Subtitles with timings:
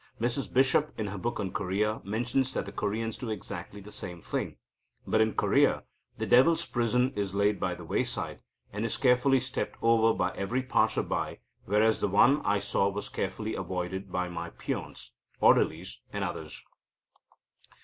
[0.19, 4.19] Mrs Bishop, in her book on Korea, mentions that the Koreans do exactly the same
[4.19, 4.55] thing,
[5.05, 5.83] but, in Korea,
[6.17, 8.39] the devil's prison is laid by the wayside,
[8.73, 13.09] and is carefully stepped over by every passer by, whereas the one I saw was
[13.09, 16.63] carefully avoided by my peons (orderlies) and others."